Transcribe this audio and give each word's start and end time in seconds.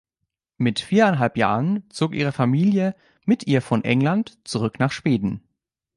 Mit 0.57 0.79
viereinhalb 0.79 1.37
Jahren 1.37 1.83
zog 1.91 2.15
ihre 2.15 2.31
Familie 2.31 2.95
mit 3.23 3.45
ihr 3.45 3.61
von 3.61 3.83
England 3.83 4.39
zurück 4.47 4.79
nach 4.79 4.91
Schweden. 4.91 5.43